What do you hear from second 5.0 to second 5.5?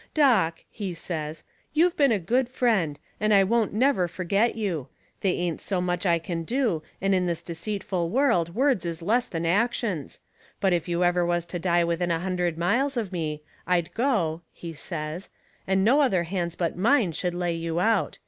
They